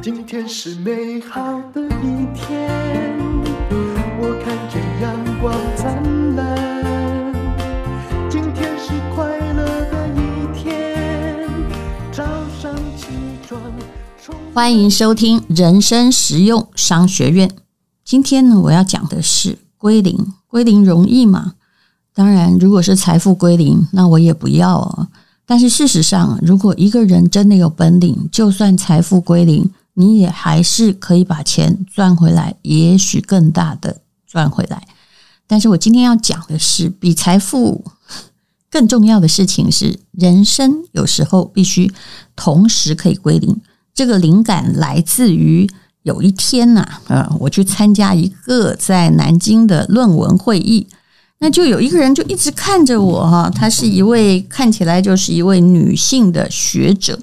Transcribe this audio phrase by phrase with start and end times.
[0.00, 2.70] 今天是美好的一天，
[4.20, 6.56] 我看见阳光灿烂。
[8.30, 11.48] 今天是快乐的一天，
[12.12, 12.24] 早
[12.62, 13.08] 上起
[13.46, 13.60] 床。
[14.54, 17.50] 欢迎收听人生实用商学院。
[18.04, 20.32] 今天呢，我要讲的是归零。
[20.46, 21.54] 归零容易吗？
[22.14, 25.08] 当然，如果是财富归零，那我也不要哦。
[25.44, 34.86] 但是事实上，如果一个人真的有本领，就算财富归零，你也还是可以把钱赚回来，也许更大的赚回来。
[35.46, 37.84] 但是我今天要讲的是，比财富
[38.70, 41.92] 更重要的事情是，人生有时候必须
[42.36, 43.60] 同时可以归零。
[43.92, 45.68] 这个灵感来自于。
[46.04, 50.86] 有一天呐，呃，我去参加一个在南京的论文会议，
[51.40, 57.18] 那就有一个人就一直看着我哈，她是一位看起来就是一位女性的学者。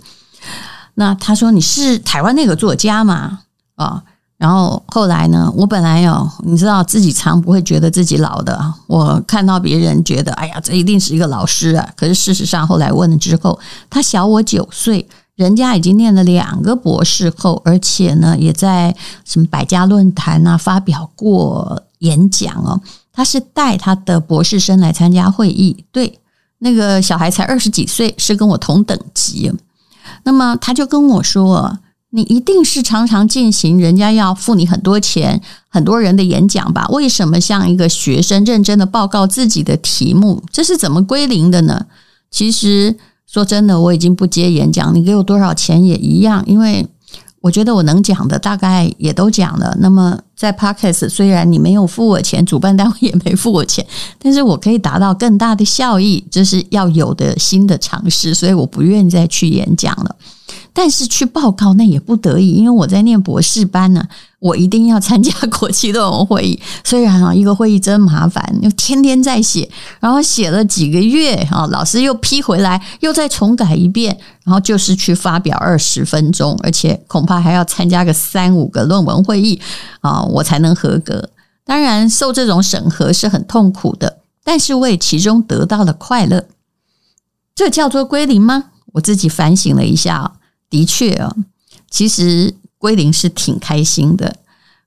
[0.96, 3.40] 那他说：“你是台湾那个作家吗？”
[3.76, 4.02] 啊，
[4.38, 11.88] 然后后来呢，我本来哦，你知道自己常不会觉得自己老的，我看到别人觉得，哎呀，这一定是一个老师啊。
[11.96, 15.08] 可是事实上，后来问了之后，他小我九岁。
[15.36, 22.80] 人家已经念了两个博士后，而且呢，也在什么百家论坛啊发表过演讲哦。
[23.12, 26.22] 他是带他的博士生来参加会议，对，
[26.60, 29.52] 那个小孩才二十几岁，是跟我同等级。
[30.26, 31.80] 那么他就跟我说
[32.12, 36.86] ：“你一定是常常进行人家要付你很多钱、很多人的演讲吧？
[36.90, 40.44] 为什么像一个学生认真的报告自己的题目？
[40.52, 41.86] 这是怎么归零的呢？”
[42.30, 42.98] 其实。
[43.28, 46.88] 说真的，我已经不接演讲，你给我多少钱也一样，因为
[47.46, 49.78] 我觉得我能讲的大概也都讲了。
[49.80, 53.86] 那么在 Podcast，虽然你没有付我钱，主办单位也没付我钱，
[54.18, 60.16] 但是我可以达到更大的效益，这是要有的新的尝试，所以我不愿意再去演讲了。
[60.78, 64.06] 但是去报告那也不得已，因为我在念博士班呢，
[64.40, 66.60] 我一定要参加国际论文会议。
[66.84, 69.72] 虽然啊，一个会议真麻烦，又天天在写，
[70.02, 79.62] 然后写了几个月啊，老师又批回来，又再重改一遍，然后就是去发表二十分钟，而且恐怕还要参加个三五个论文会议
[80.02, 81.30] 啊，我才能合格。
[81.64, 86.44] 当然，受这种审核是很痛苦的，但是我也其中得到了快乐。
[87.56, 88.66] 这叫做归零吗？
[88.96, 90.34] 我自己反省了一下。
[90.70, 91.36] 的确啊，
[91.90, 94.36] 其实归零是挺开心的。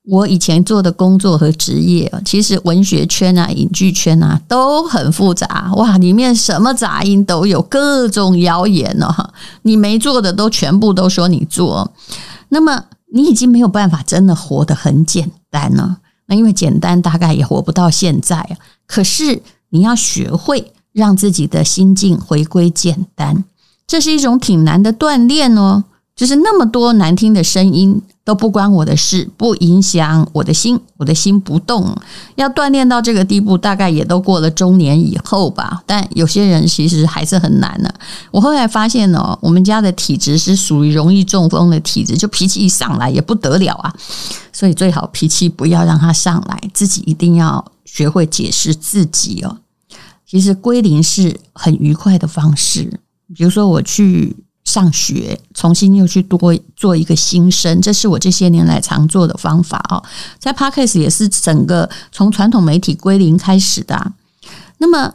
[0.05, 9.31] 我以前做的工作和职业啊，其实文学圈啊、影剧圈啊都很复杂哇，里面什么杂音都有，各种谣言哦。
[9.63, 11.93] 你没做的都全部都说你做，
[12.49, 15.99] 那么你已经没有办法真的活得很简单了。
[16.25, 18.57] 那因为简单大概也活不到现在啊。
[18.87, 23.45] 可是你要学会让自己的心境回归简单。
[23.89, 25.83] 这是一种挺难的锻炼哦，
[26.15, 31.97] 就是那么多难听的声音都不关我的事，不影响我的心，我的心不动。
[32.35, 35.83] 要锻炼到这个地步，大概也都过了中年以后吧。
[35.87, 37.89] 但有些人其实还是很难呢。
[38.31, 43.91] 我后来发现哦，我们家的体质是属于容易中风的体质，就脾气一上来也不得了啊。
[44.53, 49.57] 所以最好脾气不要让它上来，自己一定要学会解释自己哦。
[50.27, 53.01] 其实归零是很愉快的方式。
[53.37, 54.35] 比如说，我去
[54.65, 60.03] 上学，重新又去多做一个新生，这是我这些年来常做的方法哦。
[60.39, 64.13] 在 Podcast 也是整个从传统媒体归零开始的。
[64.79, 65.15] 那么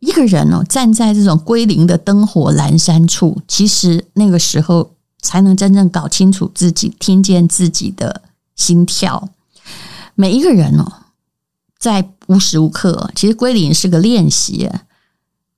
[0.00, 8.22] 一个人哦，站在这种归零的灯火阑珊处，其实那个时候才能真正搞清楚自己，听见自己的
[8.54, 9.30] 心跳。
[10.14, 10.92] 每一个人哦，
[11.78, 14.68] 在无时无刻，其实归零是个练习，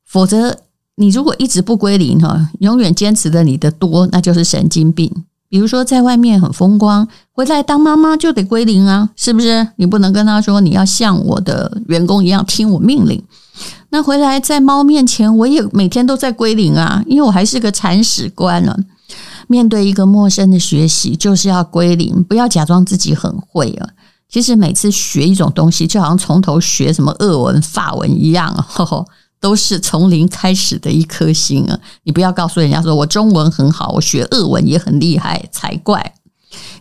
[0.05, 0.61] 否则。
[0.99, 5.11] 你如果一直不归零哈，永远坚持着你的多，那就是神经病。
[5.49, 9.67] 比如说，在外面很风光，回来当妈妈就得归零啊，是不是？
[9.77, 13.23] 你不能跟他说你要像我的员工一样听我命令。
[13.89, 18.79] 那回来在猫面前，我也每天都在归零啊，因为我还是个铲屎官了。
[19.47, 23.89] 面对一个陌生的学习，就是要归零，不要假装自己很会啊。
[24.29, 28.67] 其实每次学一种东西，就好像从头学什么俄文、法文一样啊。
[28.69, 29.03] 呵 呵
[29.41, 31.79] 都是从零开始的一颗心啊！
[32.03, 36.15] 你不要告诉人家说我中文很好，我学俄文也很厉害才怪。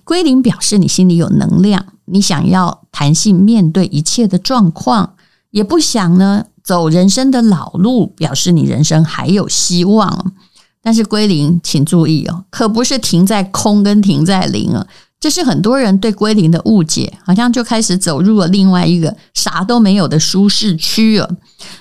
[0.03, 5.15] 归零表示你心里有能量，你想要弹性面对一切的状况，
[5.51, 10.33] 也不想呢走人生的老路，表示你人生还有希望。
[10.81, 14.87] 但是归零，请注意哦，可不是停在空跟停在零啊。
[15.19, 21.29] 这是很多人对归零的误解，好像就开始走入了另外一个啥都没有的舒适区了。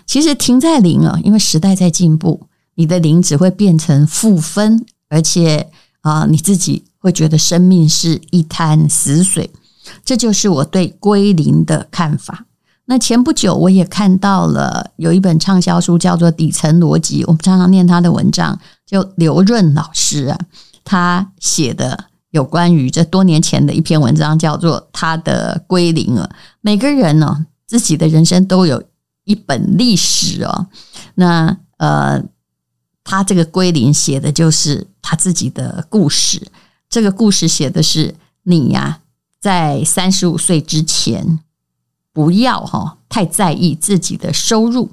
[0.07, 2.47] 其实停在零啊，因为时代在进步，
[2.77, 5.69] 你的零只会变成负分，而且
[6.01, 9.51] 啊，你自己会觉得生命是一滩死水。
[10.05, 12.47] 这就是我对归零的看法。
[12.87, 20.39] 那前不久我也看到了有一本畅销书，叫做《底层逻辑》，我们常常念他的文章，就刘润老师啊，
[20.85, 26.31] 他写的有关于这多年前的一篇文章，叫做他的归零了。
[26.61, 28.83] 每个人呢、哦，自己的人生都有
[29.25, 30.67] 一本历史哦。
[31.15, 32.23] 那呃，
[33.05, 36.47] 他这个归零写的就是他自己的故事。
[36.89, 39.01] 这个故事写的是你呀、
[39.41, 41.41] 在三十五岁之前。
[42.13, 44.93] 不要哈太在意自己的收入。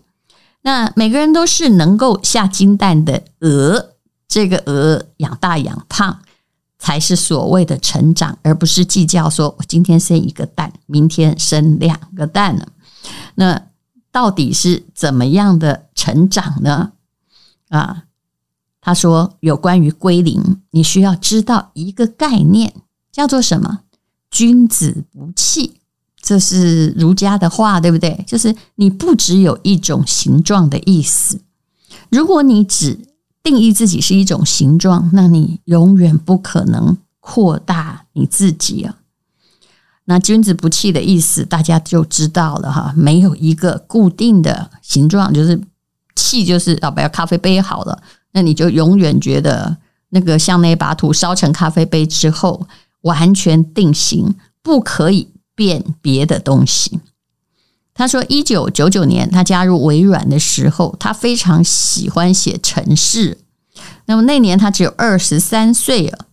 [0.64, 3.92] 那每个人都是能够下金蛋的鹅，
[4.28, 6.20] 这个鹅养大养胖
[6.84, 12.68] 才是所谓的成长，而不是计较说我今天生一个蛋，明天生两个蛋呢。
[13.36, 13.70] 那
[14.12, 16.92] 到底是怎么样的成长呢？
[17.70, 18.04] 啊，
[18.82, 22.74] 他说有关于归零，你需要知道一个概念，
[23.14, 23.80] 叫做什么？
[24.30, 25.76] 君子不器。
[26.22, 28.26] 这是儒家的话，对不对？
[28.28, 31.40] 就是你不只有一种形状的意思。
[32.10, 33.00] 如果你只
[33.44, 38.96] 定义自己是一种形状，那你永远不可能扩大你自己啊。
[40.06, 42.94] 那君子不器的意思，大家就知道了哈。
[42.96, 45.62] 没有一个固定的形状，就是
[46.16, 48.02] 器，就是啊，不要咖啡杯好了，
[48.32, 49.78] 那你就永远觉得
[50.10, 52.66] 那个像那把土烧成咖啡杯之后，
[53.02, 55.30] 完全定型，不可以。
[55.56, 57.00] 变别的东西。
[57.94, 63.38] 他说，一九九九年他加入微软的时候，他非常喜欢写程式。
[64.06, 66.26] 那么那年他只有二十三岁了。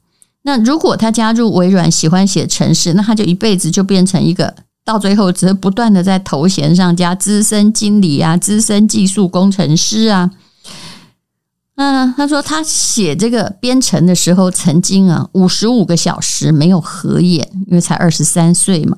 [0.42, 4.54] 那如果他加入微软，喜欢写程式，那他就一辈子就变成一个，
[4.84, 10.30] 到最后只是不断的在头衔上加资深经理啊、资深技术工程师啊。
[11.76, 18.96] 嗯，他说他写这个编程的时候，曾经啊五十五个小时没有合眼，因为才二十三岁嘛，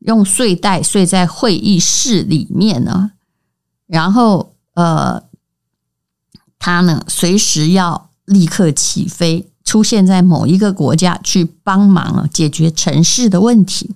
[0.00, 3.12] 用睡袋睡在会议室里面呢。
[3.86, 5.22] 然后呃，
[6.58, 13.94] 他呢随时要立刻起飞，出现在某一个国家去帮忙啊解决城市的问题。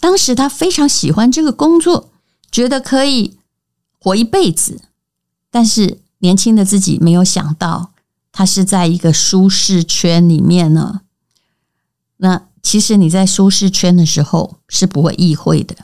[0.00, 2.10] 当时他非常喜欢这个工作，
[2.50, 3.36] 觉得可以
[4.00, 4.82] 活一辈子，
[5.50, 6.00] 但是。
[6.20, 7.92] 年轻的自己没有想到，
[8.32, 11.02] 他是在一个舒适圈里面呢。
[12.16, 15.76] 那其实你在舒适圈的时候是不会意会的，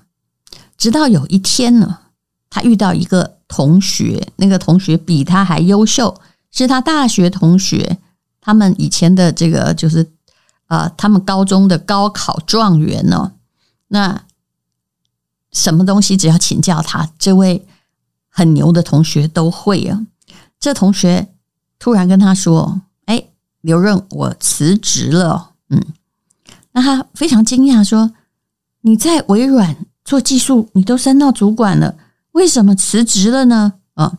[0.77, 2.01] 直到有一天呢，
[2.51, 6.21] 他遇到一个同学，那个同学比他还优秀，
[6.51, 7.99] 是他大学同学，
[8.41, 10.11] 他们以前的这个就是、
[10.67, 13.35] 呃，他们高中的高考状元呢。
[13.87, 14.25] 那
[15.53, 17.65] 什么东西只要请教他，这位
[18.29, 20.05] 很牛的同学都会啊。
[20.59, 21.29] 这同学
[21.79, 23.29] 突然跟他说：“哎，
[23.61, 25.81] 刘润，我辞职了。”嗯，
[26.73, 28.13] 那他非常惊讶，说
[28.83, 31.97] ：“你在微软做技术，你都升到主管了，
[32.33, 34.19] 为什么辞职了呢？”啊，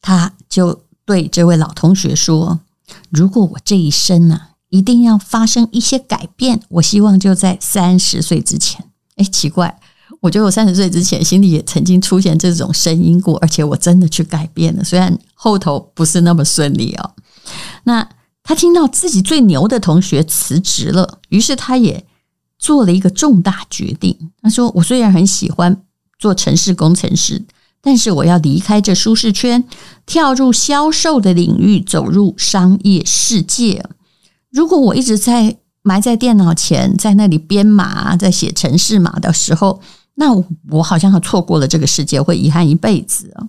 [0.00, 2.60] 他就对这位老同学说
[3.10, 8.84] ：“如果我这一生呢，一定要发生一些改变，我希望就在三十岁之前。”
[9.16, 9.80] 哎，奇怪。
[10.20, 17.10] 我觉得我三十岁之前，心里也曾经出现这种声音过，而且我真的去改变了，虽然后头不是那么顺利哦。
[17.84, 18.08] 那
[18.44, 22.06] 他听到自己最牛的同学辞职了，于是他也
[22.56, 24.30] 做了一个重大决定。
[24.40, 25.82] 他说：“我虽然很喜欢
[26.18, 27.42] 做城市工程师，
[27.80, 29.64] 但是我要离开这舒适圈，
[30.06, 33.84] 跳入销售的领域，走入商业世界。
[34.52, 39.82] 如果我一直在埋在电脑前，在那里编码，在写程式码的时候。”
[40.16, 40.32] 那
[40.70, 43.48] 我好像要错过了这个世界，会遗憾一辈子啊。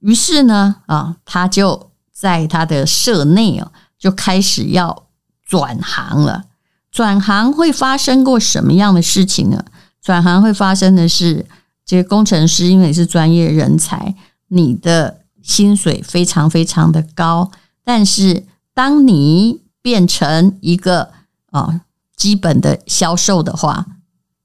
[0.00, 3.70] 于是呢，啊，他就在他的社内啊，
[4.02, 5.04] 就开始要
[5.46, 6.46] 转行了。
[6.90, 9.64] 转行会发生过什么样的事情呢？
[10.02, 11.46] 转行会发生的是，
[11.86, 14.16] 这个工程师因为你是专业人才，
[14.48, 17.52] 你的薪水非常非常的高。
[17.84, 18.44] 但是
[18.74, 21.12] 当你变成一个
[21.52, 21.82] 啊
[22.16, 23.86] 基本的销售的话，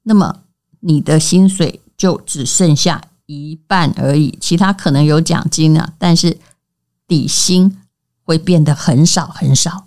[0.04, 0.42] 那么
[0.78, 6.38] 你的薪水就只剩下一半而已，其他可能有奖金啊，但是
[7.08, 7.76] 底薪
[8.28, 9.86] 会变得很少很少。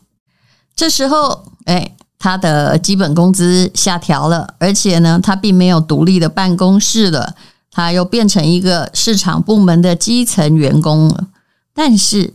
[0.75, 7.36] 这时候，哎，他的基本工资下调了，而且呢，他并没有独立的办公室了，
[7.69, 11.27] 他又变成一个市场部门的基层员工了。
[11.71, 12.33] 但是，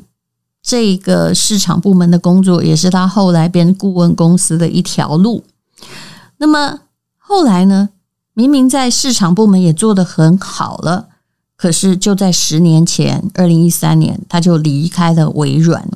[0.63, 5.43] 这个市场部门的工作也是他后来变顾问公司的一条路。
[6.37, 6.83] 那么
[7.19, 7.89] 后来呢？
[8.39, 11.09] 明明在市场部门也做得很好了，
[11.57, 15.89] 可是就在十年前，二零一三年，他就离开了微软。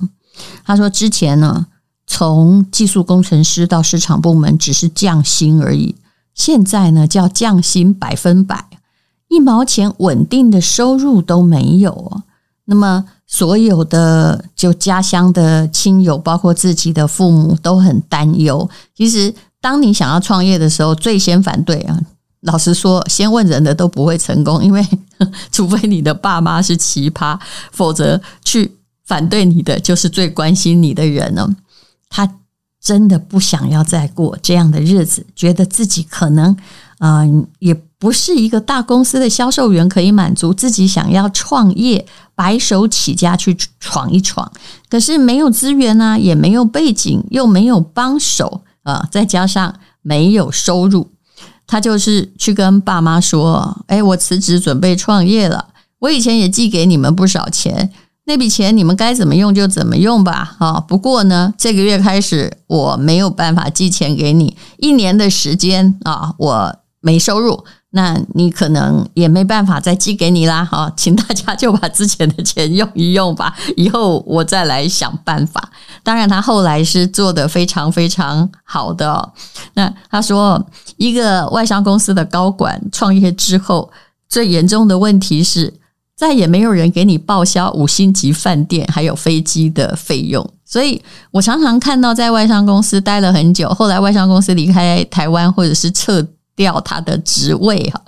[0.64, 1.66] 他说之前呢，
[2.06, 5.94] 从技术工程师到市场部门只是降薪而已，
[6.34, 8.64] 现在呢叫降薪百分百，
[9.28, 12.22] 一毛钱稳定的收入都没有啊。
[12.64, 18.68] 那么所有的就家乡的亲友，包括自己的父母都很担忧。
[18.96, 22.00] 其实当你想要创业的时候，最先反对啊。
[22.42, 24.86] 老实说，先问人的都不会成功，因为
[25.52, 27.38] 除非你的爸妈是奇葩，
[27.70, 31.56] 否则去反对你的就是最关心你的人呢。
[32.08, 32.28] 他
[32.82, 36.56] 真的不想要再过这样的日子，觉得自己可能，
[37.00, 44.50] 嗯、也不是一个大公司的销售员可以满足自己想要创业，白手起家去闯一闯。
[44.88, 51.10] 可是没有资源啊，也没有背景，又没有帮手啊、再加上没有收入。
[51.70, 55.68] 他就是去跟爸妈说：“哎，我辞职准备创业了。
[56.00, 57.92] 我以前也寄给你们不少钱，
[58.24, 60.56] 那笔钱你们该怎么用就怎么用吧。
[60.58, 75.70] 啊，不过呢，这个月开始我没有办法寄钱给你，一年的时间啊，我没收入。”那你可能也没办法再寄给你啦， 哈，请大家就把之前的钱用一用吧， 以后我再来想办法。
[76.04, 79.32] 当然，他后来是做得非常非常好的哦。
[79.74, 80.64] 那他说，
[80.98, 83.90] 一个外商公司的高管创业之后，
[84.28, 85.74] 最严重的问题是
[86.16, 90.48] 再也没有人给你报销五星级饭店还有飞机的费用。
[90.64, 96.24] 所以我常常看到在外商公司待了很久，后来外商公司离开台湾或者是撤。
[96.60, 97.98] 掉他的职位哈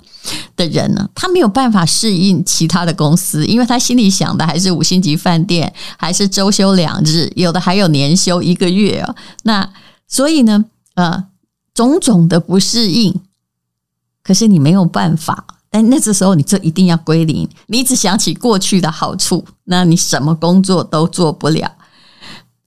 [0.55, 9.15] 的人呢，他没有办法适应其他的公司，因为他心里想的还是五星级饭店，还是周休两日，有的还有年休一个月啊。
[9.41, 9.67] 那
[10.07, 11.25] 所以呢，呃，
[11.73, 13.19] 种种的不适应，
[14.21, 15.43] 可是你没有办法。
[15.71, 21.71] 但那这时候你就一定要归零，你只想起过去的好处，那你什么工作都做不了。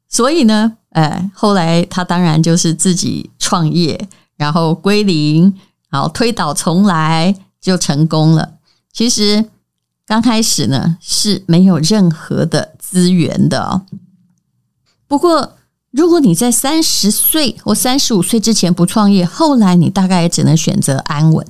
[0.09, 5.55] 所以呢，呃，后来他当然就是自己创业，然后归零。
[5.91, 8.55] 好，推倒重来就成功了。
[8.93, 9.45] 其实
[10.07, 13.87] 刚开始呢是没有任何的资源的哦。
[15.07, 15.57] 不过，
[15.91, 21.47] 如果你在三十岁或三十五岁之前不创业，后来你大概也只能选择安稳。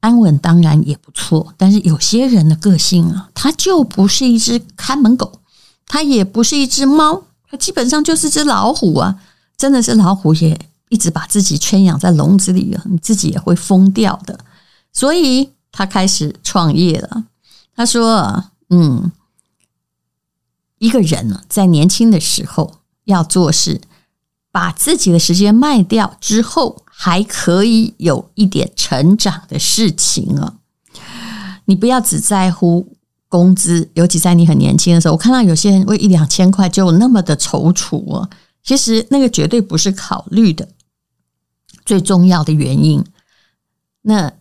[0.00, 5.40] 安稳当然也不错，但是有些人的个性啊，他就不是一只看门狗，
[5.86, 9.16] 他也不是一只猫，他基本上就是只老虎啊！
[9.56, 10.60] 真的是老虎也。
[10.94, 14.38] 一直把自己圈养在笼子里，你自己也会疯掉的。
[14.92, 17.24] 所以他开始创业了。
[17.74, 19.10] 他说：“嗯，
[20.78, 22.74] 一个人呢，在年轻的时候
[23.06, 23.80] 要做事，
[24.52, 30.54] 把自己的时间卖掉之后，还可以有一点成长的事情啊。
[31.64, 32.96] 你不要只在乎
[33.28, 35.14] 工资，尤其在你很年轻的时候。
[35.14, 38.30] 我看到有些人为一两千块就那么的踌躇啊，
[38.62, 40.68] 其实那个绝对不是考虑的。”
[41.84, 43.04] 最重要的原因，
[44.02, 44.32] 那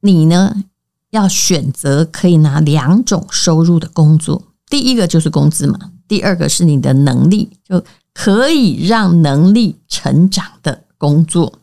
[0.00, 0.64] 你呢？
[1.10, 4.42] 要选择可以拿两种收入的工作。
[4.68, 11.60] 第一个就是工资嘛，第二个是你的能力，就可以让能力成长的工作。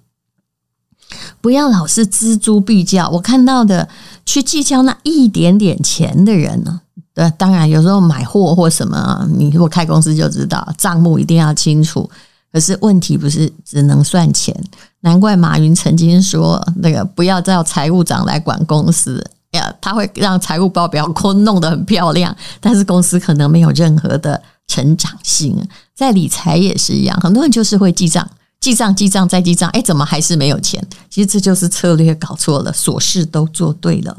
[1.41, 3.08] 不要老是锱铢必较。
[3.12, 3.88] 我看到的
[4.25, 6.82] 去计较那一点点钱的人呢，
[7.13, 12.10] 对，当然有时候买货或什么，你如果开公司就知道，账目一定要清楚。
[12.55, 14.55] 可是问题不是只能算钱，
[15.01, 19.21] 难怪马云曾经说那个不要叫财务长来管公司
[19.51, 25.62] 呀，他会让财务报表空弄得很漂亮，但是公司可能没有任何的成长性。
[25.93, 28.25] 在理财也是一样，很多人就是会记账，
[28.62, 30.81] 记账记账再记账，哎，怎么还是没有钱？
[31.09, 34.17] 其实这就是策略搞错了，琐事都做对了。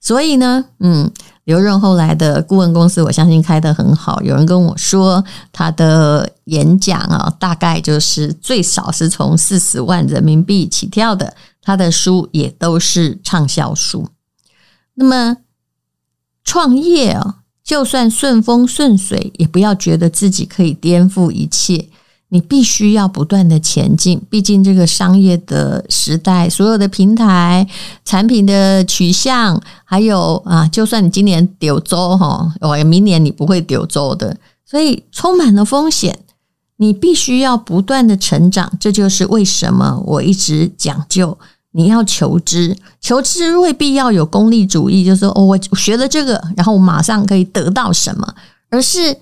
[0.00, 1.10] 所以呢，嗯，
[1.44, 4.22] 刘润后来的顾问公司，我相信开得很好。
[4.22, 11.34] 有人跟我说，他的演讲啊，大概就是最少是从四十万人民币起跳的。
[11.60, 14.08] 他的书也都是畅销书。
[14.94, 15.38] 那么
[16.44, 21.88] 创业啊，就算顺风顺水，也不要觉得自己可以颠覆一切。
[22.36, 27.66] 你必须要不断的前进，毕竟这个商业的时代，所有的平台、
[28.04, 36.18] 产品的取向，还有啊，就算你今年丢周哈，哦，明年你不会丢周的，所以充满了风险。
[36.76, 41.38] 你必须要不断的成长，这就是为什么我一直讲究
[41.72, 48.34] 你要求知，求知未必要有功利主义，就是说哦，我学了这个，然后我马上可以得到什么，
[48.68, 49.16] 而是。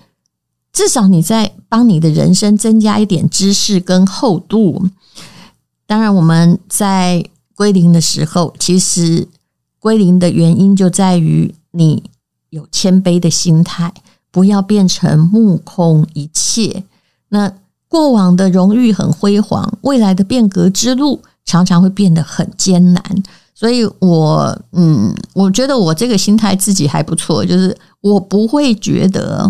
[0.75, 4.91] 至少你在帮你的人生增加一点知识跟厚度。
[5.87, 9.29] 当然，我们在归零的时候，其实
[9.79, 12.03] 归零的原因就在于你
[12.51, 13.95] 有谦卑的心态，
[14.31, 16.83] 不要变成目空一切。
[17.29, 17.53] 那
[17.87, 23.23] 过往的荣誉很辉煌，未来的变革之路常常会变得很艰难。
[23.55, 29.49] 所以我嗯，我觉得我这个心态自己还不错，就是我不会觉得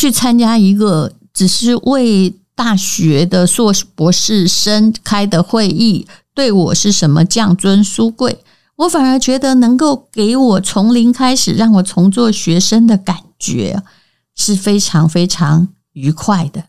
[0.00, 8.42] 去参加一个只是为大学的硕士博士生开的会议，对我是什么降尊书贵。
[8.76, 13.82] 我反而觉得能够给我从零开始，让我重做学生的感觉
[14.34, 16.64] 是非常非常愉快的。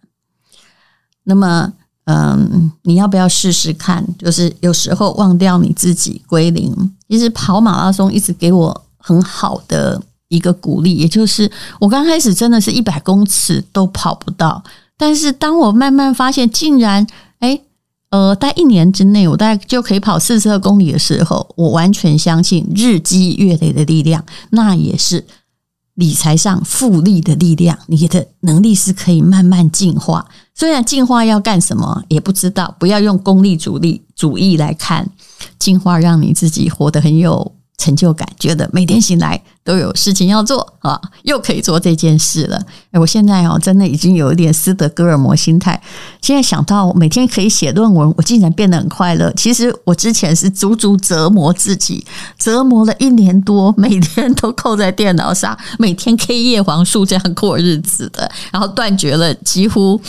[1.23, 1.71] 那么，
[2.03, 4.05] 嗯，你要不要试试看？
[4.17, 6.93] 就是有时候忘掉你自己，归零。
[7.07, 14.63] 其实跑马拉松一直给我很好的一个鼓励，也就是我刚开始真的是一百公尺都跑不到，
[14.97, 17.05] 但是当我慢慢发现，竟然，
[17.39, 17.61] 诶
[18.11, 25.25] 呃，在一年之内，我大概就可以跑四十二公里的时候，我完全相信日积月累的力量，那也是
[25.95, 27.77] 理财上复利的力量。
[27.87, 35.09] 你的能力是可以慢慢进化，虽然进化要干什么也不知道，不要用功利主义主义来看
[35.59, 37.53] 进化，让你自己活得很有。
[37.81, 42.61] 成就感，觉得每天醒来都有事情要做啊，又可以做这件事了。
[42.91, 45.81] 哎，我现在哦，真的已经有一点斯德哥尔摩心态。
[46.21, 49.31] 现在想到每天可以写论文，我竟然变得很快乐。
[49.35, 52.05] 其实我之前是足足折磨自己，
[52.37, 59.99] 折磨了一年多，每天都扣在电脑上，每天 K 叶黄素这样过日子的，然后断绝了几乎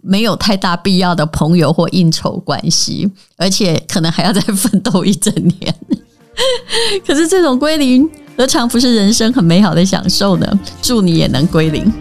[0.00, 5.74] 没有太大必要的朋友或应酬关系，而且可能还要再奋斗一整年。
[7.06, 10.60] 可是这种归零，何尝不是人生很美好的享受呢？
[10.80, 11.92] 祝你也能归零。